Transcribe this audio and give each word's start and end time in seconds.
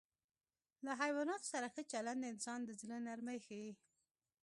له 0.85 0.91
حیواناتو 1.01 1.49
سره 1.53 1.67
ښه 1.73 1.81
چلند 1.91 2.19
د 2.21 2.25
انسان 2.33 2.59
د 2.63 2.69
زړه 2.81 2.97
نرمي 3.07 3.37
ښيي. 3.45 3.71